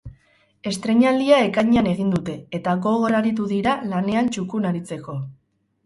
[0.71, 5.21] Estreinaldia ekainean egin dute, eta gogor aritu dira lanean txukun aritzeko.